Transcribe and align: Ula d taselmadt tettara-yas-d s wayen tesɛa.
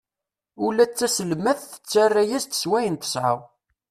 Ula 0.65 0.85
d 0.89 0.91
taselmadt 0.93 1.61
tettara-yas-d 1.71 2.53
s 2.61 2.63
wayen 2.69 2.95
tesɛa. 3.01 3.33